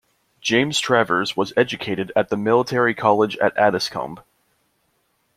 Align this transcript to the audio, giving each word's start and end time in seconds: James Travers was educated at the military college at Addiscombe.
James 0.41 0.79
Travers 0.79 1.37
was 1.37 1.53
educated 1.55 2.11
at 2.15 2.29
the 2.29 2.35
military 2.35 2.95
college 2.95 3.37
at 3.37 3.53
Addiscombe. 3.55 4.17